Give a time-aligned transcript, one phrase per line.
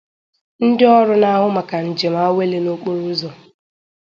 [0.65, 3.29] ndị ọrụ na-ahụ maka njem awele n'okporoụzọ